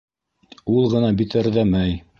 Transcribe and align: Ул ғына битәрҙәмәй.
Ул 0.77 0.89
ғына 0.95 1.13
битәрҙәмәй. 1.21 1.99